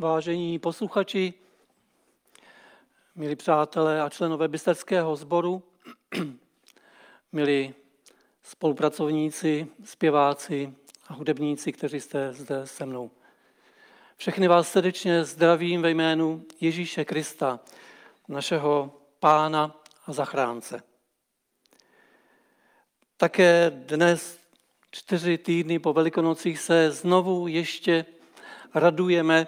Vážení 0.00 0.58
posluchači, 0.58 1.34
milí 3.14 3.36
přátelé 3.36 4.02
a 4.02 4.08
členové 4.08 4.48
bysterského 4.48 5.16
sboru, 5.16 5.62
milí 7.32 7.74
spolupracovníci, 8.42 9.66
zpěváci 9.84 10.74
a 11.08 11.14
hudebníci, 11.14 11.72
kteří 11.72 12.00
jste 12.00 12.32
zde 12.32 12.66
se 12.66 12.86
mnou. 12.86 13.10
Všechny 14.16 14.48
vás 14.48 14.72
srdečně 14.72 15.24
zdravím 15.24 15.82
ve 15.82 15.90
jménu 15.90 16.44
Ježíše 16.60 17.04
Krista, 17.04 17.60
našeho 18.28 18.94
pána 19.20 19.82
a 20.06 20.12
zachránce. 20.12 20.82
Také 23.16 23.70
dnes, 23.70 24.38
čtyři 24.90 25.38
týdny 25.38 25.78
po 25.78 25.92
Velikonocích, 25.92 26.58
se 26.58 26.90
znovu 26.90 27.48
ještě 27.48 28.06
radujeme 28.74 29.46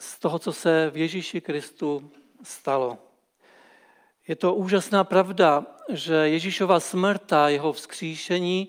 z 0.00 0.18
toho, 0.18 0.38
co 0.38 0.52
se 0.52 0.90
v 0.90 0.96
Ježíši 0.96 1.40
Kristu 1.40 2.10
stalo. 2.42 2.98
Je 4.28 4.36
to 4.36 4.54
úžasná 4.54 5.04
pravda, 5.04 5.66
že 5.88 6.14
Ježíšova 6.14 6.80
smrt 6.80 7.32
a 7.32 7.48
jeho 7.48 7.72
vzkříšení 7.72 8.68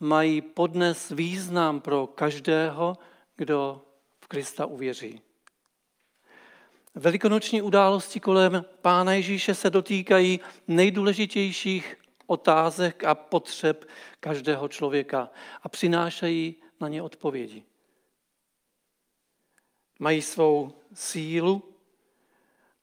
mají 0.00 0.40
podnes 0.40 1.08
význam 1.08 1.80
pro 1.80 2.06
každého, 2.06 2.98
kdo 3.36 3.82
v 4.24 4.28
Krista 4.28 4.66
uvěří. 4.66 5.20
Velikonoční 6.94 7.62
události 7.62 8.20
kolem 8.20 8.64
Pána 8.82 9.12
Ježíše 9.12 9.54
se 9.54 9.70
dotýkají 9.70 10.40
nejdůležitějších 10.68 11.96
otázek 12.26 13.04
a 13.04 13.14
potřeb 13.14 13.88
každého 14.20 14.68
člověka 14.68 15.30
a 15.62 15.68
přinášejí 15.68 16.56
na 16.80 16.88
ně 16.88 17.02
odpovědi. 17.02 17.64
Mají 20.02 20.22
svou 20.22 20.72
sílu, 20.94 21.62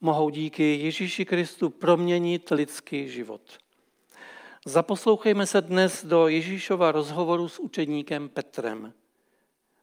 mohou 0.02 0.30
díky 0.30 0.76
Ježíši 0.76 1.26
Kristu 1.26 1.70
proměnit 1.70 2.50
lidský 2.52 3.10
život. 3.10 3.42
Zaposlouchejme 4.66 5.48
se 5.48 5.62
dnes 5.62 6.06
do 6.06 6.28
Ježíšova 6.28 6.92
rozhovoru 6.92 7.50
s 7.50 7.60
učedníkem 7.60 8.30
Petrem. 8.30 8.94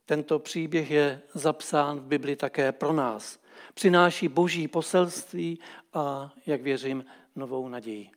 Tento 0.06 0.39
příběh 0.39 0.91
je 0.91 1.23
zapsán 1.34 2.00
v 2.00 2.05
Bibli 2.05 2.36
také 2.36 2.73
pro 2.73 2.92
nás. 2.92 3.39
Přináší 3.75 4.28
boží 4.28 4.69
poselství 4.69 5.58
a, 5.92 6.33
jak 6.47 6.62
věřím, 6.62 7.05
novou 7.36 7.69
naději. 7.69 8.11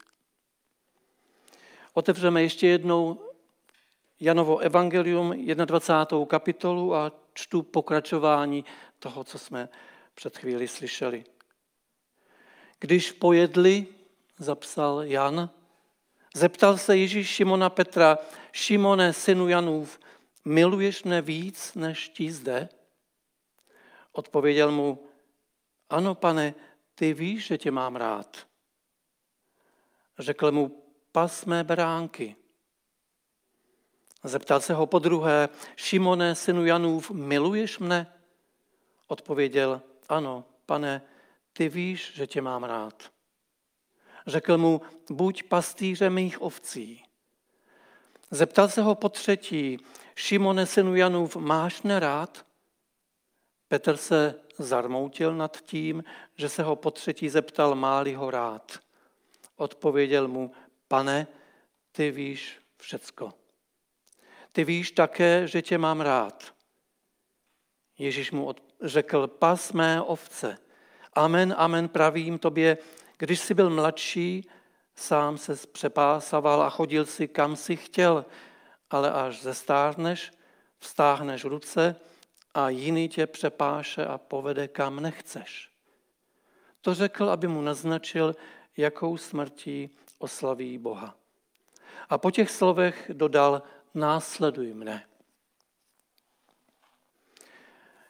Otevřeme 1.94 2.42
ještě 2.42 2.68
jednou 2.68 3.22
Janovo 4.20 4.58
evangelium, 4.58 5.46
21. 5.66 6.26
kapitolu 6.26 6.96
a 6.96 7.12
čtu 7.34 7.64
pokračování 7.64 8.66
toho, 9.00 9.24
co 9.24 9.40
jsme 9.40 9.70
před 10.14 10.38
chvíli 10.38 10.68
slyšeli. 10.68 11.26
Když 12.80 13.12
pojedli, 13.12 13.88
zapsal 14.38 15.04
Jan, 15.04 15.50
zeptal 16.36 16.78
se 16.78 16.98
Ježíš 16.98 17.30
Šimona 17.30 17.70
Petra, 17.70 18.18
Šimone, 18.52 19.14
synu 19.14 19.48
Janův, 19.48 20.00
miluješ 20.46 21.04
mne 21.04 21.22
víc 21.22 21.74
než 21.74 22.10
ti 22.10 22.32
zde? 22.32 22.70
Odpověděl 24.12 24.72
mu, 24.72 25.08
ano, 25.90 26.16
pane, 26.16 26.56
ty 26.96 27.14
víš, 27.14 27.46
že 27.46 27.58
tě 27.58 27.72
mám 27.72 27.96
rád. 27.96 28.48
Řekl 30.20 30.52
mu, 30.52 30.84
pas 31.12 31.46
mé 31.46 31.64
beránky. 31.64 32.36
Zeptal 34.24 34.62
se 34.62 34.74
ho 34.74 34.86
po 34.86 35.00
druhé, 35.00 35.50
Šimone, 35.76 36.36
synu 36.36 36.66
Janův, 36.66 37.12
miluješ 37.12 37.80
mne? 37.80 38.17
Odpověděl, 39.08 39.82
ano, 40.10 40.44
pane, 40.66 41.02
ty 41.54 41.70
víš, 41.70 42.12
že 42.16 42.28
tě 42.28 42.42
mám 42.42 42.64
rád. 42.64 43.12
Řekl 44.28 44.58
mu, 44.58 44.82
buď 45.10 45.44
pastýřem 45.44 46.14
mých 46.14 46.42
ovcí. 46.42 47.04
Zeptal 48.32 48.70
se 48.70 48.82
ho 48.82 48.96
po 48.96 49.10
třetí, 49.10 49.78
Šimone, 50.16 50.66
synu 50.66 50.96
Janův, 50.96 51.36
máš 51.36 51.82
nerád? 51.82 52.46
Petr 53.68 53.98
se 53.98 54.36
zarmoutil 54.58 55.36
nad 55.36 55.62
tím, 55.62 56.04
že 56.36 56.50
se 56.50 56.64
ho 56.64 56.76
po 56.76 56.92
třetí 56.92 57.30
zeptal, 57.30 57.76
máli 57.76 58.14
ho 58.14 58.32
rád. 58.32 58.80
Odpověděl 59.56 60.28
mu, 60.28 60.52
pane, 60.88 61.28
ty 61.92 62.12
víš 62.12 62.60
všecko. 62.78 63.34
Ty 64.52 64.64
víš 64.64 64.92
také, 64.92 65.48
že 65.48 65.62
tě 65.62 65.78
mám 65.78 66.02
rád. 66.02 66.54
Ježíš 67.98 68.32
mu 68.32 68.46
řekl, 68.82 69.28
pas 69.28 69.74
mé 69.74 70.02
ovce. 70.02 70.58
Amen, 71.14 71.56
amen, 71.58 71.90
pravím 71.90 72.40
tobě, 72.40 72.78
když 73.18 73.40
jsi 73.40 73.54
byl 73.54 73.70
mladší, 73.70 74.50
sám 74.96 75.38
se 75.38 75.56
přepásaval 75.72 76.62
a 76.62 76.70
chodil 76.70 77.06
si, 77.06 77.28
kam 77.28 77.56
si 77.56 77.76
chtěl, 77.76 78.26
ale 78.90 79.12
až 79.12 79.42
zestárneš, 79.42 80.32
vstáhneš 80.80 81.46
ruce 81.46 81.96
a 82.54 82.70
jiný 82.70 83.10
tě 83.10 83.28
přepáše 83.28 84.06
a 84.06 84.18
povede, 84.18 84.68
kam 84.68 85.00
nechceš. 85.00 85.70
To 86.82 86.94
řekl, 86.94 87.30
aby 87.30 87.48
mu 87.48 87.62
naznačil, 87.62 88.36
jakou 88.78 89.18
smrtí 89.18 89.90
oslaví 90.18 90.78
Boha. 90.78 91.16
A 92.10 92.18
po 92.18 92.32
těch 92.32 92.52
slovech 92.52 93.12
dodal, 93.14 93.62
následuj 93.94 94.74
mne. 94.74 95.06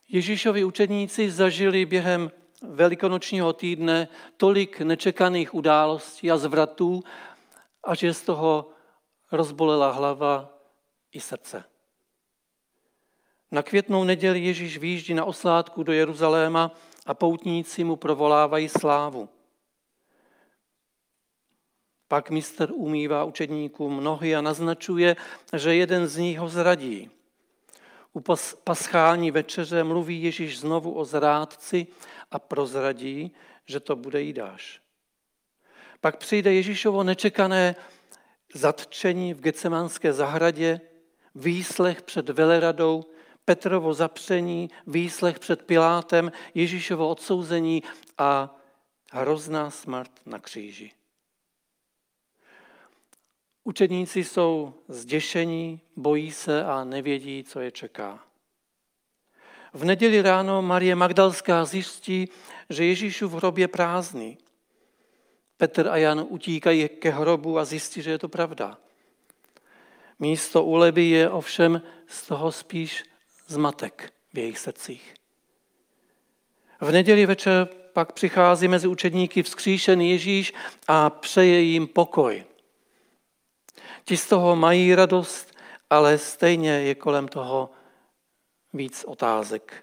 Ježíšovi 0.09 0.63
učedníci 0.63 1.31
zažili 1.31 1.85
během 1.85 2.31
velikonočního 2.61 3.53
týdne 3.53 4.07
tolik 4.37 4.79
nečekaných 4.79 5.53
událostí 5.53 6.31
a 6.31 6.37
zvratů, 6.37 7.03
až 7.83 8.03
je 8.03 8.13
z 8.13 8.21
toho 8.21 8.69
rozbolela 9.31 9.91
hlava 9.91 10.53
i 11.11 11.19
srdce. 11.19 11.63
Na 13.51 13.63
květnou 13.63 14.03
neděli 14.03 14.39
Ježíš 14.39 14.77
výjíždí 14.77 15.13
na 15.13 15.25
osládku 15.25 15.83
do 15.83 15.91
Jeruzaléma 15.91 16.71
a 17.05 17.13
poutníci 17.13 17.83
mu 17.83 17.95
provolávají 17.95 18.69
slávu. 18.69 19.29
Pak 22.07 22.29
mistr 22.29 22.71
umývá 22.73 23.23
učedníkům 23.23 24.03
nohy 24.03 24.35
a 24.35 24.41
naznačuje, 24.41 25.15
že 25.55 25.75
jeden 25.75 26.07
z 26.07 26.17
nich 26.17 26.39
ho 26.39 26.49
zradí. 26.49 27.16
U 28.17 28.23
paschální 28.63 29.31
večeře 29.31 29.83
mluví 29.83 30.23
Ježíš 30.23 30.59
znovu 30.59 30.93
o 30.93 31.05
zrádci 31.05 31.87
a 32.31 32.39
prozradí, 32.39 33.31
že 33.65 33.79
to 33.79 33.95
bude 33.95 34.21
Jidáš. 34.21 34.81
Pak 36.01 36.17
přijde 36.17 36.53
Ježíšovo 36.53 37.03
nečekané 37.03 37.75
zatčení 38.53 39.33
v 39.33 39.41
Getsemanské 39.41 40.13
zahradě, 40.13 40.81
výslech 41.35 42.01
před 42.01 42.29
veleradou, 42.29 43.03
Petrovo 43.45 43.93
zapření, 43.93 44.69
výslech 44.87 45.39
před 45.39 45.63
Pilátem, 45.63 46.31
Ježíšovo 46.53 47.09
odsouzení 47.09 47.83
a 48.17 48.55
hrozná 49.11 49.69
smrt 49.69 50.11
na 50.25 50.39
kříži. 50.39 50.91
Učedníci 53.67 54.23
jsou 54.23 54.73
zděšení, 54.87 55.81
bojí 55.95 56.31
se 56.31 56.63
a 56.63 56.83
nevědí, 56.83 57.43
co 57.43 57.59
je 57.59 57.71
čeká. 57.71 58.23
V 59.73 59.85
neděli 59.85 60.21
ráno 60.21 60.61
Marie 60.61 60.95
Magdalská 60.95 61.65
zjistí, 61.65 62.29
že 62.69 62.85
Ježíšův 62.85 63.33
hrob 63.33 63.57
je 63.57 63.67
prázdný. 63.67 64.37
Petr 65.57 65.87
a 65.87 65.97
Jan 65.97 66.25
utíkají 66.29 66.89
ke 66.89 67.09
hrobu 67.09 67.59
a 67.59 67.65
zjistí, 67.65 68.01
že 68.01 68.11
je 68.11 68.19
to 68.19 68.29
pravda. 68.29 68.77
Místo 70.19 70.63
úlevy 70.63 71.03
je 71.03 71.29
ovšem 71.29 71.81
z 72.07 72.27
toho 72.27 72.51
spíš 72.51 73.03
zmatek 73.47 74.13
v 74.33 74.37
jejich 74.37 74.59
srdcích. 74.59 75.13
V 76.81 76.91
neděli 76.91 77.25
večer 77.25 77.67
pak 77.93 78.11
přichází 78.11 78.67
mezi 78.67 78.87
učedníky 78.87 79.43
vzkříšený 79.43 80.11
Ježíš 80.11 80.53
a 80.87 81.09
přeje 81.09 81.61
jim 81.61 81.87
pokoj. 81.87 82.43
Ti 84.07 84.17
z 84.17 84.27
toho 84.27 84.55
mají 84.55 84.95
radost, 84.95 85.51
ale 85.89 86.17
stejně 86.17 86.71
je 86.71 86.95
kolem 86.95 87.27
toho 87.27 87.69
víc 88.73 89.03
otázek. 89.03 89.81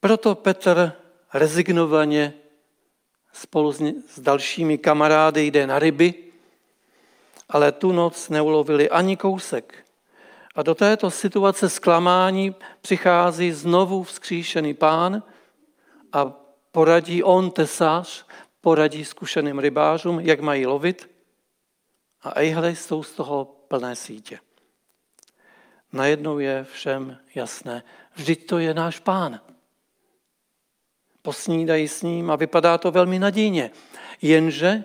Proto 0.00 0.34
Petr 0.34 0.92
rezignovaně 1.34 2.34
spolu 3.32 3.72
s 3.72 4.20
dalšími 4.20 4.78
kamarády 4.78 5.46
jde 5.46 5.66
na 5.66 5.78
ryby, 5.78 6.14
ale 7.48 7.72
tu 7.72 7.92
noc 7.92 8.28
neulovili 8.28 8.90
ani 8.90 9.16
kousek. 9.16 9.86
A 10.54 10.62
do 10.62 10.74
této 10.74 11.10
situace 11.10 11.68
zklamání 11.68 12.54
přichází 12.80 13.52
znovu 13.52 14.02
vzkříšený 14.02 14.74
pán 14.74 15.22
a 16.12 16.24
poradí 16.72 17.22
on, 17.22 17.50
tesář, 17.50 18.26
poradí 18.60 19.04
zkušeným 19.04 19.58
rybářům, 19.58 20.20
jak 20.20 20.40
mají 20.40 20.66
lovit 20.66 21.11
a 22.22 22.40
ejhle 22.40 22.70
jsou 22.70 23.02
z 23.02 23.12
toho 23.12 23.44
plné 23.44 23.96
sítě. 23.96 24.38
najednou 25.92 26.38
je 26.38 26.64
všem 26.64 27.18
jasné. 27.34 27.82
Vždyť 28.14 28.46
to 28.46 28.58
je 28.58 28.74
náš 28.74 28.98
pán. 28.98 29.40
Posnídají 31.22 31.88
s 31.88 32.02
ním 32.02 32.30
a 32.30 32.36
vypadá 32.36 32.78
to 32.78 32.90
velmi 32.90 33.18
nadějně. 33.18 33.70
Jenže 34.22 34.84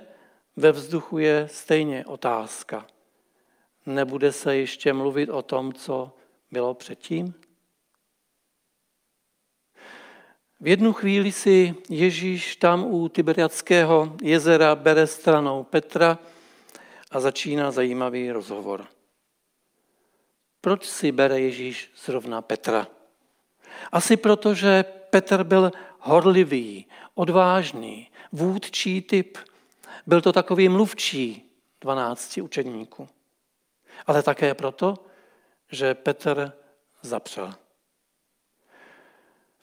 ve 0.56 0.72
vzduchu 0.72 1.18
je 1.18 1.50
stejně 1.52 2.06
otázka. 2.06 2.88
Nebude 3.86 4.32
se 4.32 4.56
ještě 4.56 4.94
mluvit 4.94 5.30
o 5.30 5.42
tom, 5.42 5.74
co 5.74 6.12
bylo 6.52 6.74
předtím? 6.74 7.34
V 10.60 10.68
jednu 10.68 10.94
chvíli 10.94 11.32
si 11.32 11.76
Ježíš 11.90 12.56
tam 12.56 12.84
u 12.84 13.10
Tiberiackého 13.10 14.16
jezera 14.22 14.76
bere 14.76 15.08
stranou 15.08 15.64
Petra 15.64 16.20
a 17.18 17.20
začíná 17.20 17.72
zajímavý 17.72 18.32
rozhovor. 18.32 18.86
Proč 20.62 20.86
si 20.86 21.12
bere 21.12 21.40
Ježíš 21.40 21.92
zrovna 22.06 22.42
Petra? 22.42 22.88
Asi 23.92 24.18
proto, 24.18 24.54
že 24.54 24.84
Petr 24.84 25.44
byl 25.44 25.72
horlivý, 26.00 26.86
odvážný, 27.16 28.10
vůdčí 28.32 29.02
typ. 29.02 29.38
Byl 30.08 30.22
to 30.22 30.34
takový 30.34 30.70
mluvčí 30.70 31.50
dvanácti 31.82 32.42
učedníků. 32.42 33.10
Ale 34.08 34.24
také 34.24 34.54
proto, 34.54 34.96
že 35.72 35.94
Petr 35.94 36.54
zapřel. 37.02 37.54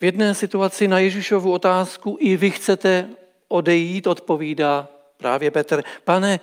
V 0.01 0.05
jedné 0.05 0.35
situaci 0.35 0.89
na 0.89 0.99
Ježíšovu 0.99 1.53
otázku 1.53 2.17
i 2.21 2.37
vy 2.37 2.51
chcete 2.51 3.11
odejít, 3.49 4.07
odpovídá 4.07 4.89
právě 5.17 5.51
Petr. 5.51 5.83
Pane, 6.05 6.41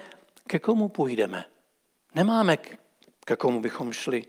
ke 0.51 0.59
komu 0.59 0.89
půjdeme? 0.89 1.45
Nemáme 2.15 2.57
ke 3.25 3.36
komu 3.36 3.62
bychom 3.62 3.94
šli. 3.94 4.25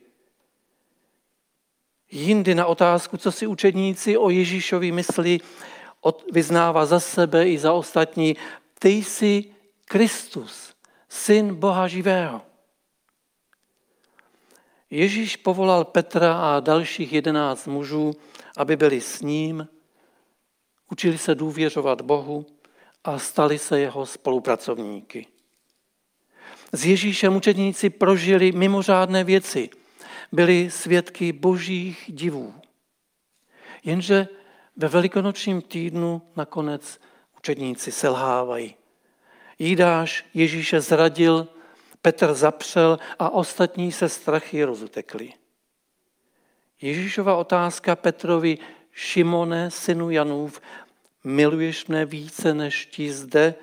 Jindy 2.11 2.55
na 2.55 2.67
otázku, 2.67 3.17
co 3.17 3.33
si 3.33 3.47
učedníci 3.47 4.17
o 4.17 4.31
Ježíšovi 4.31 4.93
myslí, 4.93 5.41
vyznává 6.33 6.87
za 6.87 7.01
sebe 7.01 7.49
i 7.49 7.59
za 7.59 7.73
ostatní. 7.73 8.37
Ty 8.79 8.89
jsi 8.89 9.55
Kristus, 9.85 10.75
syn 11.09 11.55
Boha 11.55 11.89
živého. 11.89 12.43
Ježíš 14.91 15.37
povolal 15.37 15.85
Petra 15.85 16.39
a 16.39 16.61
dalších 16.61 17.13
jedenáct 17.13 17.67
mužů, 17.67 18.13
aby 18.57 18.77
byli 18.77 19.01
s 19.01 19.21
ním, 19.21 19.69
učili 20.91 21.19
se 21.19 21.35
důvěřovat 21.35 22.01
Bohu 22.01 22.47
a 23.05 23.19
stali 23.19 23.59
se 23.59 23.81
jeho 23.81 24.07
spolupracovníky. 24.07 25.31
S 26.73 26.85
Ježíšem 26.85 27.37
učedníci 27.37 27.91
prožili 27.91 28.53
mimořádné 28.53 29.25
věci, 29.25 29.71
byli 30.33 30.71
svědky 30.71 31.33
božích 31.33 32.05
divů. 32.09 32.55
Jenže 33.85 34.29
ve 34.77 34.89
velikonočním 34.89 35.63
týdnu 35.63 36.23
nakonec 36.37 37.01
učedníci 37.39 37.93
selhávají. 37.93 38.75
Jídáš 39.59 40.25
Ježíše 40.35 40.81
zradil, 40.81 41.49
Petr 42.03 42.35
zapřel 42.35 42.99
a 43.19 43.31
ostatní 43.31 43.93
se 43.93 44.09
strachy 44.09 44.65
rozutekli. 44.65 45.33
Ježíšova 46.81 47.37
otázka 47.37 47.97
Petrovi, 47.97 48.59
Šimone, 48.93 49.71
synu 49.71 50.11
Janův, 50.11 50.61
miluješ 51.25 51.87
mne 51.87 52.05
více 52.07 52.55
než 52.55 52.87
ti 52.87 53.13
zde, 53.13 53.55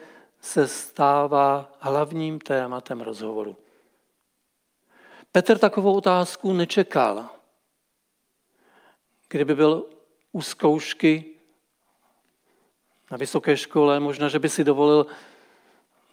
se 0.41 0.67
stává 0.67 1.71
hlavním 1.79 2.39
tématem 2.39 3.01
rozhovoru. 3.01 3.57
Petr 5.31 5.57
takovou 5.57 5.97
otázku 5.97 6.53
nečekal. 6.53 7.29
Kdyby 9.29 9.55
byl 9.55 9.85
u 10.31 10.41
zkoušky 10.41 11.25
na 13.11 13.17
vysoké 13.17 13.57
škole, 13.57 13.99
možná, 13.99 14.29
že 14.29 14.39
by 14.39 14.49
si 14.49 14.63
dovolil 14.63 15.05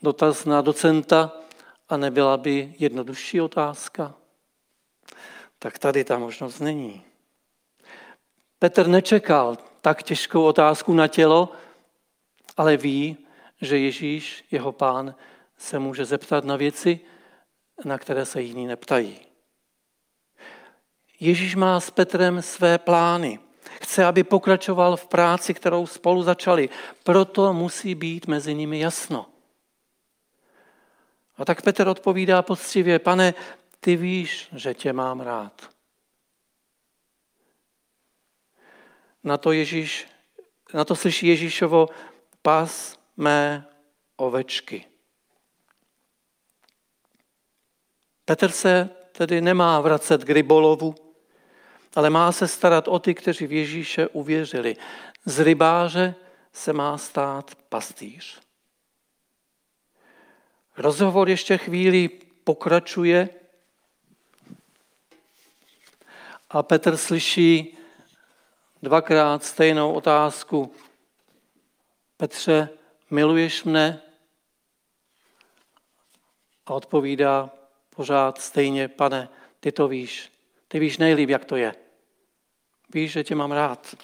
dotaz 0.03 0.45
na 0.45 0.61
docenta 0.61 1.33
a 1.89 1.97
nebyla 1.97 2.37
by 2.37 2.75
jednodušší 2.79 3.41
otázka 3.41 4.15
tak 5.59 5.79
tady 5.79 6.05
ta 6.05 6.19
možnost 6.19 6.61
není. 6.61 7.05
Petr 8.59 8.87
nečekal 8.87 9.57
tak 9.81 10.03
těžkou 10.03 10.45
otázku 10.45 10.93
na 10.93 11.09
tělo, 11.09 11.53
ale 12.57 12.77
ví, 12.77 13.26
že 13.61 13.79
Ježíš, 13.79 14.45
jeho 14.51 14.73
pán, 14.73 15.15
se 15.57 15.79
může 15.79 16.05
zeptat 16.05 16.45
na 16.45 16.57
věci, 16.57 17.01
na 17.85 17.99
které 17.99 18.27
se 18.27 18.43
jiní 18.43 18.67
neptají. 18.67 19.21
Ježíš 21.21 21.55
má 21.55 21.81
s 21.81 21.91
Petrem 21.91 22.43
své 22.43 22.79
plány. 22.79 23.41
Chce, 23.83 24.05
aby 24.05 24.25
pokračoval 24.25 24.97
v 24.97 25.07
práci, 25.07 25.55
kterou 25.55 25.87
spolu 25.87 26.23
začali. 26.23 26.69
Proto 27.03 27.53
musí 27.53 27.95
být 27.95 28.27
mezi 28.27 28.55
nimi 28.55 28.81
jasno. 28.81 29.27
A 31.37 31.45
tak 31.45 31.63
Petr 31.63 31.89
odpovídá 31.89 32.43
poctivě, 32.43 32.99
pane, 32.99 33.35
ty 33.81 33.97
víš, 33.97 34.49
že 34.53 34.75
tě 34.75 34.93
mám 34.93 35.21
rád. 35.21 35.71
Na 39.25 39.37
to, 39.37 39.53
Ježíš, 39.53 40.09
na 40.75 40.85
to 40.85 40.97
slyší 40.97 41.27
Ježíšovo 41.27 41.89
pas 42.43 42.96
mé 43.17 43.69
ovečky. 44.17 44.85
Petr 48.25 48.51
se 48.51 48.91
tedy 49.13 49.41
nemá 49.41 49.81
vracet 49.81 50.25
k 50.25 50.31
rybolovu, 50.31 50.95
ale 51.95 52.11
má 52.11 52.33
se 52.33 52.49
starat 52.49 52.89
o 52.89 52.99
ty, 52.99 53.15
kteří 53.15 53.47
v 53.47 53.53
Ježíše 53.53 54.09
uvěřili. 54.09 54.77
Z 55.25 55.41
rybáře 55.41 56.15
se 56.53 56.73
má 56.73 56.99
stát 56.99 57.55
pastýř. 57.55 58.41
Rozhovor 60.77 61.29
ještě 61.29 61.59
chvíli 61.59 62.09
pokračuje 62.45 63.29
a 66.51 66.63
Petr 66.63 66.97
slyší 66.97 67.79
dvakrát 68.83 69.45
stejnou 69.45 69.93
otázku. 69.93 70.75
Petře, 72.17 72.69
miluješ 73.11 73.65
mne? 73.65 74.03
A 76.67 76.75
odpovídá 76.75 77.51
pořád 77.97 78.41
stejně, 78.41 78.89
pane, 78.89 79.29
ty 79.61 79.73
to 79.73 79.89
víš. 79.89 80.33
Ty 80.69 80.79
víš 80.79 80.99
nejlíp, 80.99 81.29
jak 81.29 81.45
to 81.45 81.57
je. 81.57 81.75
Víš, 82.95 83.13
že 83.13 83.25
tě 83.25 83.35
mám 83.35 83.53
rád. 83.53 83.95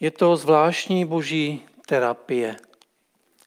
Je 0.00 0.10
to 0.10 0.36
zvláštní 0.36 1.04
boží 1.04 1.66
terapie, 1.86 2.56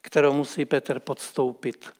kterou 0.00 0.32
musí 0.32 0.64
Petr 0.64 1.00
podstoupit. 1.00 1.92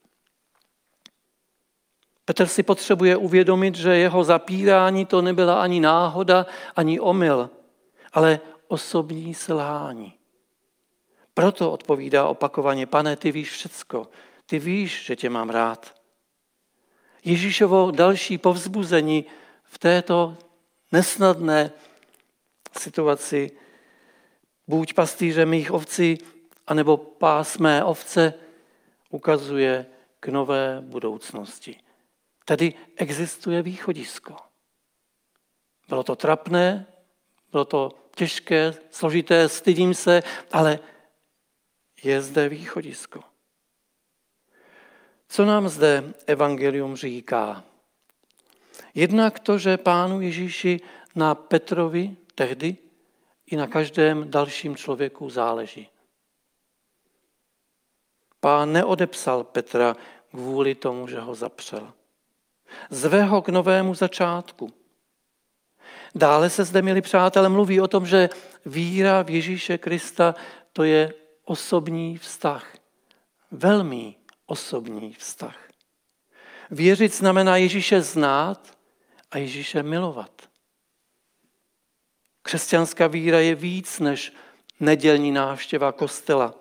Petr 2.24 2.46
si 2.46 2.62
potřebuje 2.62 3.16
uvědomit, 3.16 3.74
že 3.74 3.96
jeho 3.96 4.24
zapírání 4.24 5.06
to 5.06 5.22
nebyla 5.22 5.62
ani 5.62 5.80
náhoda, 5.80 6.46
ani 6.76 7.00
omyl, 7.00 7.50
ale 8.12 8.40
osobní 8.68 9.34
selhání. 9.34 10.14
Proto 11.34 11.72
odpovídá 11.72 12.28
opakovaně, 12.28 12.86
pane, 12.86 13.16
ty 13.16 13.32
víš 13.32 13.50
všecko, 13.50 14.08
ty 14.46 14.58
víš, 14.58 15.04
že 15.04 15.16
tě 15.16 15.30
mám 15.30 15.50
rád. 15.50 15.94
Ježíšovo 17.24 17.90
další 17.90 18.38
povzbuzení 18.38 19.24
v 19.64 19.78
této 19.78 20.36
nesnadné 20.92 21.72
situaci, 22.78 23.50
buď 24.66 24.94
pastýře 24.94 25.46
mých 25.46 25.72
ovcí, 25.72 26.18
anebo 26.66 26.96
pás 26.96 27.58
mé 27.58 27.84
ovce, 27.84 28.34
ukazuje 29.10 29.86
k 30.20 30.28
nové 30.28 30.80
budoucnosti. 30.80 31.80
Tady 32.44 32.74
existuje 32.96 33.62
východisko. 33.62 34.36
Bylo 35.88 36.02
to 36.02 36.16
trapné, 36.16 36.86
bylo 37.50 37.64
to 37.64 37.90
těžké, 38.16 38.74
složité, 38.90 39.48
stydím 39.48 39.94
se, 39.94 40.22
ale 40.52 40.78
je 42.02 42.22
zde 42.22 42.48
východisko. 42.48 43.20
Co 45.28 45.44
nám 45.44 45.68
zde 45.68 46.14
evangelium 46.26 46.96
říká? 46.96 47.64
Jednak 48.94 49.38
to, 49.40 49.58
že 49.58 49.76
pánu 49.76 50.20
Ježíši 50.20 50.80
na 51.14 51.34
Petrovi 51.34 52.16
tehdy 52.34 52.76
i 53.46 53.56
na 53.56 53.66
každém 53.66 54.30
dalším 54.30 54.76
člověku 54.76 55.30
záleží. 55.30 55.88
Pán 58.40 58.72
neodepsal 58.72 59.44
Petra 59.44 59.96
kvůli 60.30 60.74
tomu, 60.74 61.08
že 61.08 61.20
ho 61.20 61.34
zapřel 61.34 61.92
zve 62.90 63.22
ho 63.22 63.42
k 63.42 63.48
novému 63.48 63.94
začátku. 63.94 64.72
Dále 66.16 66.50
se 66.50 66.64
zde, 66.64 66.82
milí 66.82 67.02
přátelé, 67.02 67.48
mluví 67.48 67.80
o 67.80 67.88
tom, 67.88 68.06
že 68.06 68.30
víra 68.66 69.22
v 69.22 69.30
Ježíše 69.30 69.78
Krista 69.78 70.34
to 70.72 70.82
je 70.82 71.14
osobní 71.44 72.18
vztah. 72.18 72.76
Velmi 73.50 74.14
osobní 74.46 75.12
vztah. 75.12 75.68
Věřit 76.70 77.14
znamená 77.14 77.56
Ježíše 77.56 78.02
znát 78.02 78.78
a 79.30 79.38
Ježíše 79.38 79.82
milovat. 79.82 80.30
Křesťanská 82.42 83.06
víra 83.06 83.40
je 83.40 83.54
víc 83.54 84.00
než 84.00 84.32
nedělní 84.80 85.32
návštěva 85.32 85.92
kostela, 85.92 86.54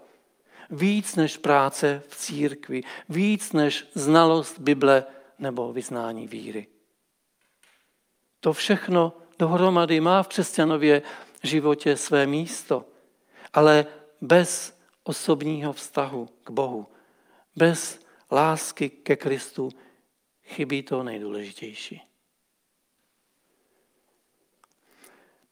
víc 0.69 1.15
než 1.15 1.37
práce 1.37 2.03
v 2.07 2.15
církvi, 2.15 2.83
víc 3.09 3.53
než 3.53 3.87
znalost 3.93 4.59
Bible 4.59 5.05
nebo 5.39 5.73
vyznání 5.73 6.27
víry. 6.27 6.67
To 8.39 8.53
všechno 8.53 9.13
dohromady 9.39 9.99
má 9.99 10.23
v 10.23 10.27
křesťanově 10.27 11.01
životě 11.43 11.97
své 11.97 12.27
místo, 12.27 12.85
ale 13.53 13.85
bez 14.21 14.79
osobního 15.03 15.73
vztahu 15.73 16.29
k 16.43 16.49
Bohu, 16.49 16.87
bez 17.55 17.99
lásky 18.31 18.89
ke 18.89 19.15
Kristu 19.15 19.69
chybí 20.43 20.83
to 20.83 21.03
nejdůležitější. 21.03 22.01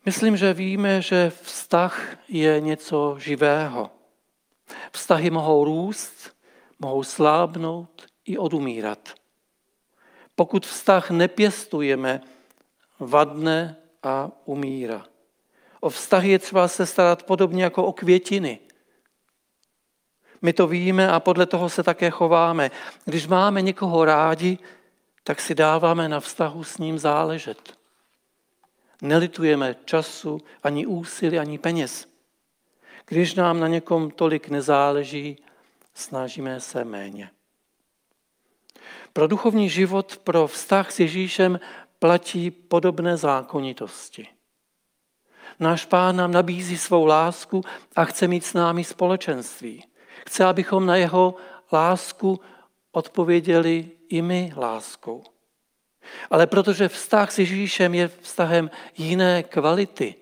Myslím, 0.06 0.38
že 0.38 0.54
víme, 0.54 1.02
že 1.02 1.30
vztah 1.30 2.18
je 2.28 2.60
něco 2.60 3.16
živého. 3.20 3.92
Vztahy 4.92 5.30
mohou 5.30 5.66
růst, 5.66 6.36
mohou 6.80 7.04
slábnout 7.04 8.06
i 8.26 8.38
odumírat. 8.38 9.14
Pokud 10.36 10.66
vztah 10.66 11.12
nepěstujeme, 11.12 12.22
vadne 13.08 13.76
a 14.04 14.32
umírá. 14.46 15.06
O 15.80 15.90
vztahy 15.90 16.30
je 16.30 16.40
třeba 16.40 16.68
se 16.68 16.86
starat 16.86 17.24
podobně 17.24 17.64
jako 17.64 17.84
o 17.84 17.94
květiny. 17.94 18.60
My 20.42 20.54
to 20.54 20.68
víme 20.68 21.12
a 21.12 21.20
podle 21.20 21.46
toho 21.46 21.70
se 21.70 21.84
také 21.84 22.10
chováme. 22.10 22.72
Když 23.06 23.28
máme 23.28 23.62
někoho 23.62 24.06
rádi, 24.06 24.58
tak 25.24 25.42
si 25.42 25.56
dáváme 25.56 26.10
na 26.10 26.20
vztahu 26.20 26.64
s 26.64 26.78
ním 26.78 27.00
záležet. 27.00 27.78
Nelitujeme 29.02 29.76
času, 29.86 30.42
ani 30.64 30.86
úsilí, 30.86 31.40
ani 31.40 31.58
peněz. 31.58 32.08
Když 33.06 33.36
nám 33.36 33.60
na 33.60 33.68
někom 33.68 34.12
tolik 34.12 34.50
nezáleží, 34.50 35.38
snažíme 35.94 36.60
se 36.60 36.86
méně. 36.86 37.30
Pro 39.14 39.28
duchovní 39.28 39.70
život, 39.70 40.18
pro 40.18 40.48
vztah 40.48 40.92
s 40.92 41.00
Ježíšem 41.00 41.60
platí 42.04 42.52
podobné 42.52 43.18
zákonitosti. 43.18 44.28
Náš 45.60 45.86
pán 45.86 46.16
nám 46.16 46.32
nabízí 46.32 46.78
svou 46.78 47.06
lásku 47.06 47.64
a 47.96 48.06
chce 48.06 48.28
mít 48.28 48.46
s 48.46 48.54
námi 48.54 48.84
společenství. 48.84 49.84
Chce, 50.28 50.46
abychom 50.46 50.86
na 50.86 50.96
jeho 50.96 51.36
lásku 51.72 52.40
odpověděli 52.92 53.92
i 54.10 54.22
my 54.22 54.54
láskou. 54.56 55.24
Ale 56.30 56.48
protože 56.48 56.90
vztah 56.90 57.32
s 57.32 57.40
Ježíšem 57.40 57.94
je 57.94 58.08
vztahem 58.08 58.72
jiné 58.98 59.44
kvality, 59.44 60.16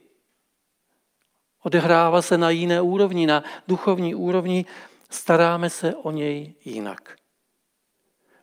odehrává 1.64 2.22
se 2.22 2.38
na 2.38 2.50
jiné 2.50 2.82
úrovni, 2.82 3.26
na 3.26 3.44
duchovní 3.68 4.16
úrovni, 4.16 4.66
staráme 5.10 5.70
se 5.70 5.96
o 5.96 6.12
něj 6.12 6.54
jinak. 6.66 7.21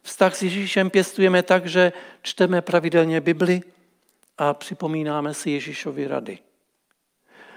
Vztah 0.08 0.36
s 0.36 0.42
Ježíšem 0.42 0.90
pěstujeme 0.90 1.42
tak, 1.42 1.66
že 1.66 1.92
čteme 2.22 2.62
pravidelně 2.62 3.20
Bibli 3.20 3.60
a 4.38 4.54
připomínáme 4.54 5.34
si 5.34 5.50
Ježíšovi 5.50 6.06
rady. 6.06 6.38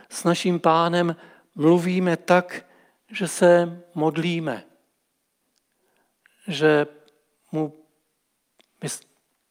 S 0.10 0.24
naším 0.24 0.60
pánem 0.60 1.16
mluvíme 1.56 2.18
tak, 2.18 2.66
že 3.12 3.28
se 3.28 3.82
modlíme, 3.96 4.64
že 6.48 6.88
mu 7.52 7.74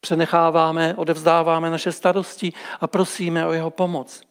přenecháváme, 0.01 0.95
odevzdáváme 0.95 1.71
naše 1.71 1.93
starosti 1.93 2.53
a 2.81 2.87
prosíme 2.87 3.47
o 3.47 3.53
jeho 3.53 3.71
pomoc. 3.71 4.23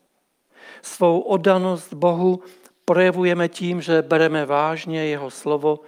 Svou 0.82 1.20
oddanost 1.20 1.94
Bohu 1.94 2.44
projevujeme 2.86 3.50
tím, 3.50 3.82
že 3.82 4.02
bereme 4.02 4.46
vážně 4.46 5.06
jeho 5.06 5.32
slovo 5.32 5.80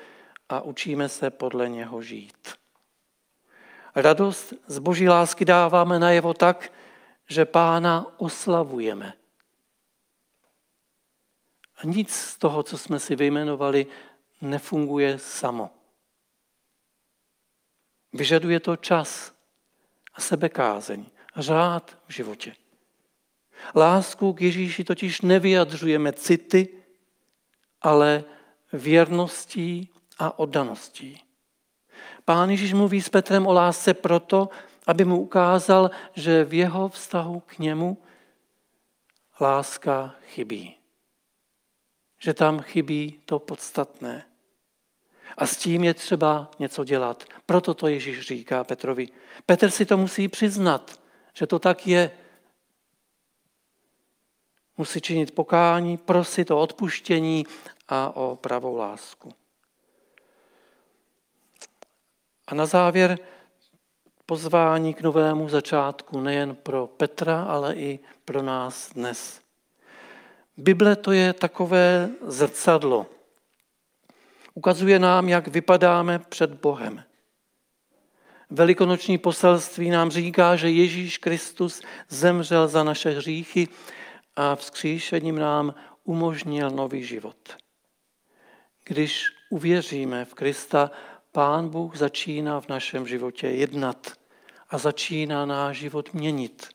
a 0.49 0.61
učíme 0.61 1.09
se 1.09 1.29
podle 1.29 1.69
něho 1.69 2.01
žít. 2.01 2.60
Radost 3.95 4.53
z 4.67 4.79
boží 4.79 5.09
lásky 5.09 5.45
dáváme 5.45 5.99
najevo 5.99 6.33
tak, 6.33 6.73
že 7.27 7.45
pána 7.45 8.05
oslavujeme. 8.17 9.13
A 11.77 11.85
nic 11.85 12.13
z 12.13 12.37
toho, 12.37 12.63
co 12.63 12.77
jsme 12.77 12.99
si 12.99 13.15
vyjmenovali, 13.15 13.87
nefunguje 14.41 15.19
samo. 15.19 15.71
Vyžaduje 18.13 18.59
to 18.59 18.75
čas 18.75 19.33
a 20.13 20.21
sebekázeň, 20.21 21.05
řád 21.35 21.97
v 22.07 22.11
životě. 22.13 22.55
Lásku 23.75 24.33
k 24.33 24.41
Ježíši 24.41 24.83
totiž 24.83 25.21
nevyjadřujeme 25.21 26.13
city, 26.13 26.69
ale 27.81 28.23
věrností 28.73 29.89
a 30.19 30.39
oddaností. 30.39 31.23
Pán 32.31 32.49
Ježíš 32.49 32.73
mluví 32.73 33.01
s 33.01 33.09
Petrem 33.09 33.47
o 33.47 33.53
lásce 33.53 33.93
proto, 33.93 34.49
aby 34.87 35.05
mu 35.05 35.21
ukázal, 35.21 35.91
že 36.13 36.43
v 36.43 36.53
jeho 36.53 36.89
vztahu 36.89 37.39
k 37.39 37.59
němu 37.59 37.97
láska 39.41 40.15
chybí. 40.25 40.75
Že 42.19 42.33
tam 42.33 42.61
chybí 42.61 43.19
to 43.25 43.39
podstatné. 43.39 44.25
A 45.37 45.45
s 45.45 45.57
tím 45.57 45.83
je 45.83 45.93
třeba 45.93 46.51
něco 46.59 46.83
dělat. 46.83 47.23
Proto 47.45 47.73
to 47.73 47.87
Ježíš 47.87 48.21
říká 48.21 48.63
Petrovi. 48.63 49.07
Petr 49.45 49.69
si 49.69 49.85
to 49.85 49.97
musí 49.97 50.27
přiznat, 50.27 50.99
že 51.33 51.47
to 51.47 51.59
tak 51.59 51.87
je. 51.87 52.11
Musí 54.77 55.01
činit 55.01 55.35
pokání, 55.35 55.97
prosit 55.97 56.51
o 56.51 56.59
odpuštění 56.61 57.45
a 57.87 58.15
o 58.15 58.35
pravou 58.35 58.75
lásku. 58.75 59.33
A 62.51 62.55
na 62.55 62.65
závěr 62.65 63.19
pozvání 64.25 64.93
k 64.93 65.01
novému 65.01 65.49
začátku 65.49 66.19
nejen 66.19 66.55
pro 66.55 66.87
Petra, 66.87 67.43
ale 67.43 67.75
i 67.75 67.99
pro 68.25 68.41
nás 68.41 68.93
dnes. 68.93 69.41
Bible 70.57 70.95
to 70.95 71.11
je 71.11 71.33
takové 71.33 72.09
zrcadlo. 72.21 73.05
Ukazuje 74.53 74.99
nám, 74.99 75.29
jak 75.29 75.47
vypadáme 75.47 76.19
před 76.19 76.53
Bohem. 76.53 77.03
Velikonoční 78.49 79.17
poselství 79.17 79.89
nám 79.89 80.11
říká, 80.11 80.55
že 80.55 80.69
Ježíš 80.69 81.17
Kristus 81.17 81.81
zemřel 82.09 82.67
za 82.67 82.83
naše 82.83 83.09
hříchy 83.09 83.67
a 84.35 84.55
vzkříšením 84.55 85.39
nám 85.39 85.75
umožnil 86.03 86.69
nový 86.69 87.03
život. 87.03 87.57
Když 88.85 89.25
uvěříme 89.49 90.25
v 90.25 90.33
Krista, 90.33 90.91
Pán 91.31 91.69
Bůh 91.69 91.95
začíná 91.95 92.61
v 92.61 92.67
našem 92.69 93.07
životě 93.07 93.47
jednat 93.47 94.11
a 94.69 94.77
začíná 94.77 95.45
náš 95.45 95.77
život 95.77 96.13
měnit. 96.13 96.69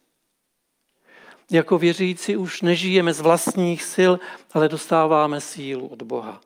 Jako 1.50 1.78
věřící 1.78 2.36
už 2.36 2.62
nežijeme 2.62 3.14
z 3.14 3.20
vlastních 3.20 3.82
sil, 3.94 4.12
ale 4.52 4.68
dostáváme 4.68 5.40
sílu 5.40 5.88
od 5.88 6.02
Boha. 6.02 6.40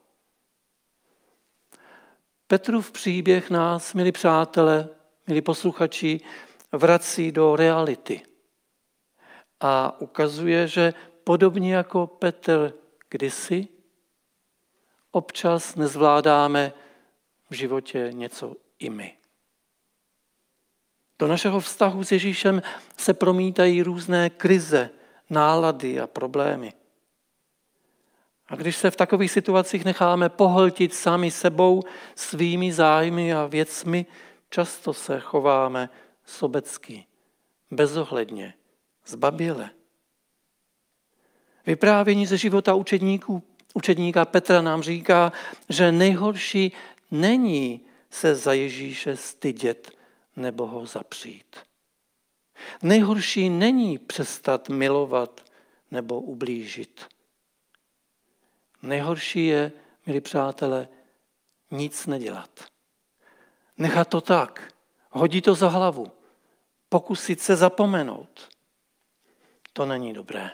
Petrův 2.46 2.90
příběh 2.90 3.50
nás, 3.50 3.94
milí 3.94 4.12
přátelé, 4.12 4.88
milí 5.26 5.42
posluchači, 5.42 6.20
vrací 6.72 7.32
do 7.32 7.56
reality 7.56 8.22
a 9.60 10.00
ukazuje, 10.00 10.68
že 10.68 10.94
podobně 11.24 11.74
jako 11.74 12.06
Petr 12.06 12.74
kdysi, 13.08 13.68
občas 15.10 15.74
nezvládáme 15.74 16.72
v 17.50 17.54
životě 17.54 18.08
něco 18.12 18.56
i 18.78 18.90
my. 18.90 19.16
Do 21.18 21.26
našeho 21.26 21.60
vztahu 21.60 22.04
s 22.04 22.12
Ježíšem 22.12 22.62
se 22.96 23.14
promítají 23.14 23.82
různé 23.82 24.30
krize, 24.30 24.90
nálady 25.30 26.00
a 26.00 26.06
problémy. 26.06 26.72
A 28.48 28.56
když 28.56 28.76
se 28.76 28.90
v 28.90 28.96
takových 28.96 29.30
situacích 29.30 29.84
necháme 29.84 30.28
pohltit 30.28 30.94
sami 30.94 31.30
sebou, 31.30 31.82
svými 32.14 32.72
zájmy 32.72 33.34
a 33.34 33.46
věcmi, 33.46 34.06
často 34.50 34.94
se 34.94 35.20
chováme 35.20 35.90
sobecky, 36.24 37.06
bezohledně, 37.70 38.54
zbaběle. 39.06 39.70
Vyprávění 41.66 42.26
ze 42.26 42.36
života 42.36 42.74
učedníků, 42.74 43.42
učedníka 43.74 44.24
Petra 44.24 44.62
nám 44.62 44.82
říká, 44.82 45.32
že 45.68 45.92
nejhorší 45.92 46.72
není 47.10 47.86
se 48.10 48.34
za 48.34 48.52
Ježíše 48.52 49.16
stydět 49.16 49.90
nebo 50.36 50.66
ho 50.66 50.86
zapřít. 50.86 51.56
Nejhorší 52.82 53.50
není 53.50 53.98
přestat 53.98 54.68
milovat 54.68 55.44
nebo 55.90 56.20
ublížit. 56.20 57.06
Nejhorší 58.82 59.46
je, 59.46 59.72
milí 60.06 60.20
přátelé, 60.20 60.88
nic 61.70 62.06
nedělat. 62.06 62.64
Nechat 63.78 64.08
to 64.08 64.20
tak, 64.20 64.74
hodit 65.10 65.44
to 65.44 65.54
za 65.54 65.68
hlavu, 65.68 66.12
pokusit 66.88 67.40
se 67.40 67.56
zapomenout. 67.56 68.48
To 69.72 69.86
není 69.86 70.12
dobré. 70.12 70.50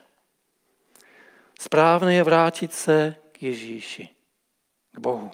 Správné 1.61 2.15
je 2.15 2.23
vrátit 2.23 2.73
se 2.73 3.17
k 3.33 3.43
Ježíši, 3.43 4.09
k 4.93 4.99
Bohu. 4.99 5.31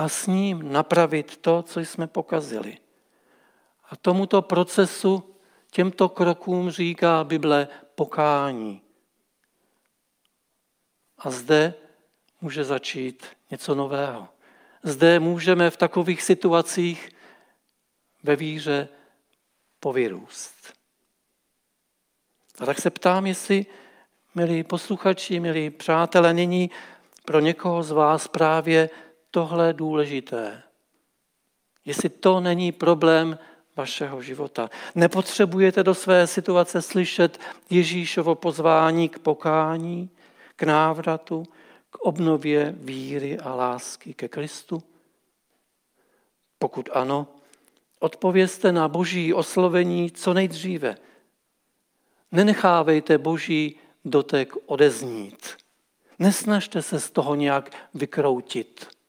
A 0.00 0.08
s 0.08 0.26
ním 0.26 0.72
napravit 0.72 1.36
to, 1.36 1.62
co 1.62 1.80
jsme 1.80 2.06
pokazili. 2.06 2.78
A 3.90 3.96
tomuto 3.96 4.42
procesu, 4.42 5.36
těmto 5.70 6.08
krokům 6.08 6.70
říká 6.70 7.24
Bible 7.24 7.68
pokání. 7.94 8.82
A 11.18 11.30
zde 11.30 11.74
může 12.40 12.64
začít 12.64 13.26
něco 13.50 13.74
nového. 13.74 14.28
Zde 14.82 15.20
můžeme 15.20 15.70
v 15.70 15.76
takových 15.76 16.22
situacích 16.22 17.08
ve 18.22 18.36
víře 18.36 18.88
povyrůst. 19.80 20.72
A 22.60 22.66
tak 22.66 22.80
se 22.80 22.90
ptám, 22.90 23.26
jestli, 23.26 23.66
milí 24.34 24.64
posluchači, 24.64 25.40
milí 25.40 25.70
přátelé, 25.70 26.34
nyní 26.34 26.70
pro 27.24 27.40
někoho 27.40 27.82
z 27.82 27.90
vás 27.90 28.28
právě 28.28 28.90
tohle 29.30 29.72
důležité. 29.72 30.62
Jestli 31.84 32.08
to 32.08 32.40
není 32.40 32.72
problém 32.72 33.38
vašeho 33.76 34.22
života. 34.22 34.70
Nepotřebujete 34.94 35.82
do 35.82 35.94
své 35.94 36.26
situace 36.26 36.82
slyšet 36.82 37.40
Ježíšovo 37.70 38.34
pozvání 38.34 39.08
k 39.08 39.18
pokání, 39.18 40.10
k 40.56 40.62
návratu, 40.62 41.44
k 41.90 41.98
obnově 41.98 42.74
víry 42.76 43.38
a 43.38 43.54
lásky 43.54 44.14
ke 44.14 44.28
Kristu? 44.28 44.82
Pokud 46.58 46.88
ano, 46.92 47.26
odpovězte 47.98 48.72
na 48.72 48.88
boží 48.88 49.34
oslovení 49.34 50.10
co 50.10 50.34
nejdříve. 50.34 50.96
Nenechávejte 52.32 53.18
boží 53.18 53.76
dotek 54.04 54.52
odeznít. 54.66 55.56
Nesnažte 56.18 56.82
se 56.82 57.00
z 57.00 57.10
toho 57.10 57.34
nějak 57.34 57.88
vykroutit. 57.94 58.99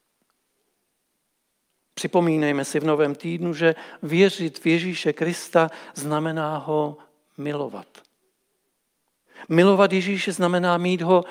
Připomínejme 1.94 2.64
si 2.64 2.80
v 2.80 2.84
novém 2.84 3.14
týdnu, 3.14 3.54
že 3.54 3.74
věřit 4.02 4.58
v 4.58 4.66
Ježíše 4.66 5.12
Krista 5.12 5.70
znamená 5.94 6.56
ho 6.56 6.96
milovat. 7.38 7.86
Milovat 9.48 9.92
Ježíše 9.92 10.32
znamená 10.32 10.78
mít 10.78 11.02
ho 11.02 11.24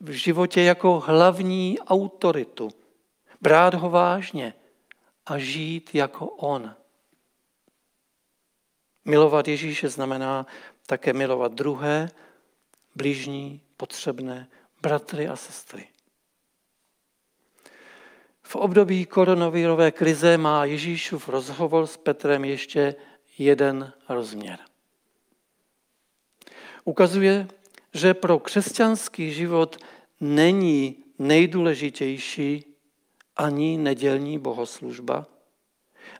v 0.00 0.10
životě 0.10 0.62
jako 0.62 1.00
hlavní 1.00 1.78
autoritu, 1.78 2.70
brát 3.40 3.74
ho 3.74 3.90
vážně 3.90 4.54
a 5.26 5.38
žít 5.38 5.94
jako 5.94 6.26
on. 6.26 6.74
Milovat 9.04 9.48
Ježíše 9.48 9.88
znamená 9.88 10.46
také 10.86 11.12
milovat 11.12 11.52
druhé, 11.52 12.10
blížní, 12.94 13.60
potřebné, 13.76 14.48
bratry 14.82 15.28
a 15.28 15.36
sestry. 15.36 15.88
V 18.48 18.56
období 18.56 19.06
koronavirové 19.06 19.90
krize 19.90 20.38
má 20.38 20.64
Ježíšův 20.64 21.28
rozhovor 21.28 21.86
s 21.86 21.96
Petrem 21.96 22.44
ještě 22.44 22.94
jeden 23.38 23.92
rozměr. 24.08 24.58
Ukazuje, 26.84 27.48
že 27.94 28.14
pro 28.14 28.38
křesťanský 28.38 29.32
život 29.32 29.76
není 30.20 30.96
nejdůležitější 31.18 32.64
ani 33.36 33.78
nedělní 33.78 34.38
bohoslužba, 34.38 35.26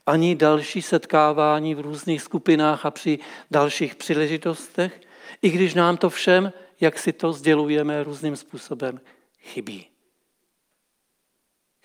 ani 0.06 0.37
další 0.37 0.82
setkávání 0.82 1.75
v 1.75 1.80
různých 1.80 2.23
skupinách 2.23 2.87
a 2.87 2.90
při 2.90 3.18
dalších 3.50 3.94
příležitostech, 3.94 5.00
i 5.42 5.50
když 5.50 5.75
nám 5.75 5.97
to 5.97 6.11
všem, 6.11 6.52
jak 6.80 6.99
si 6.99 7.12
to 7.12 7.32
sdělujeme 7.32 8.04
různým 8.04 8.36
způsobem, 8.36 9.00
chybí. 9.41 9.98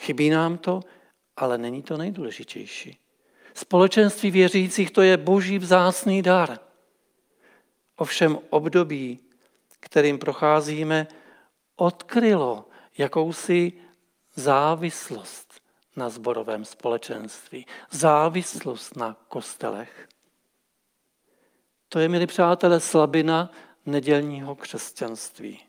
Chybí 0.04 0.30
nám 0.30 0.58
to, 0.58 0.82
ale 1.38 1.58
není 1.58 1.82
to 1.82 1.98
nejdůležitější. 1.98 3.00
Společenství 3.54 4.32
věřících 4.32 4.92
to 4.92 5.02
je 5.02 5.18
boží 5.18 5.60
vzácný 5.60 6.22
dar. 6.22 6.60
Ovšem 7.96 8.40
období, 8.50 9.20
kterým 9.80 10.20
procházíme, 10.20 11.08
odkrylo 11.76 12.66
jakousi 12.98 13.74
závislost 14.36 15.62
na 15.96 16.10
zborovém 16.10 16.66
společenství, 16.66 17.66
závislost 17.92 18.96
na 18.96 19.18
kostelech. 19.28 20.08
To 21.90 22.00
je, 22.00 22.10
milí 22.10 22.28
přátelé, 22.28 22.80
slabina 22.80 23.52
nedělního 23.86 24.56
křesťanství. 24.56 25.60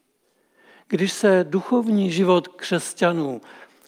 Když 0.88 1.12
se 1.12 1.44
duchovní 1.44 2.10
život 2.10 2.48
křesťanů 2.48 3.40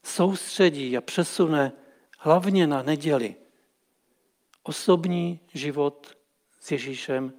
soustředí 0.06 0.96
a 0.96 1.00
přesune 1.00 1.72
hlavně 2.18 2.66
na 2.66 2.82
neděli, 2.82 3.36
osobní 4.62 5.40
život 5.54 6.16
s 6.60 6.70
Ježíšem, 6.70 7.32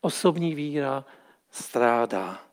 osobní 0.00 0.54
víra 0.54 1.04
strádá. 1.50 2.46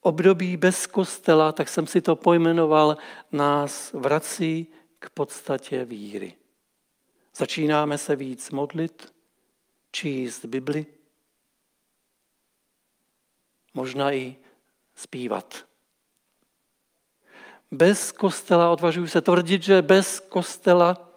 Období 0.00 0.56
bez 0.56 0.86
kostela, 0.86 1.52
tak 1.52 1.68
jsem 1.68 1.86
si 1.86 2.00
to 2.00 2.16
pojmenoval, 2.16 2.96
nás 3.32 3.92
vrací 3.92 4.66
k 4.98 5.10
podstatě 5.10 5.84
víry. 5.84 6.36
Začínáme 7.36 7.98
se 7.98 8.16
víc 8.16 8.50
modlit, 8.50 9.14
číst 9.92 10.44
Bibli, 10.44 10.86
možná 13.74 14.12
i 14.12 14.36
zpívat. 14.94 15.67
Bez 17.70 18.12
kostela, 18.12 18.70
odvažuji 18.70 19.08
se 19.08 19.20
tvrdit, 19.20 19.62
že 19.62 19.82
bez 19.82 20.20
kostela 20.20 21.10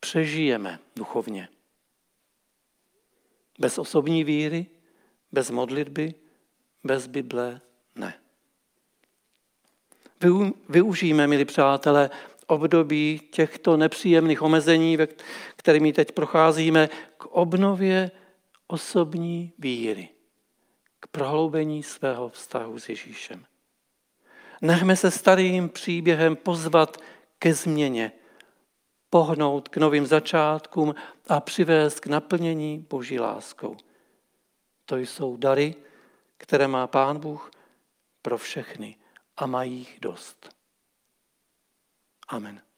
přežijeme 0.00 0.78
duchovně. 0.96 1.48
Bez 3.58 3.78
osobní 3.78 4.24
víry, 4.24 4.66
bez 5.32 5.50
modlitby, 5.50 6.14
bez 6.84 7.06
Bible 7.06 7.60
ne. 7.94 8.20
Využijeme, 10.68 11.26
milí 11.26 11.44
přátelé, 11.44 12.10
období 12.46 13.20
těchto 13.32 13.76
nepříjemných 13.76 14.42
omezení, 14.42 14.98
kterými 15.56 15.92
teď 15.92 16.12
procházíme, 16.12 16.88
k 17.16 17.26
obnově 17.26 18.10
osobní 18.66 19.52
víry, 19.58 20.08
k 21.00 21.06
prohloubení 21.06 21.82
svého 21.82 22.28
vztahu 22.28 22.78
s 22.78 22.88
Ježíšem. 22.88 23.44
Nechme 24.60 24.96
se 24.96 25.10
starým 25.10 25.68
příběhem 25.68 26.36
pozvat 26.36 26.96
ke 27.38 27.54
změně, 27.54 28.12
pohnout 29.10 29.68
k 29.68 29.76
novým 29.76 30.06
začátkům 30.06 30.94
a 31.28 31.40
přivést 31.40 32.00
k 32.00 32.06
naplnění 32.06 32.86
Boží 32.90 33.20
láskou. 33.20 33.76
To 34.84 34.96
jsou 34.96 35.36
dary, 35.36 35.74
které 36.36 36.68
má 36.68 36.86
Pán 36.86 37.18
Bůh 37.18 37.50
pro 38.22 38.38
všechny 38.38 38.96
a 39.36 39.46
mají 39.46 39.78
jich 39.78 39.98
dost. 40.00 40.56
Amen. 42.28 42.69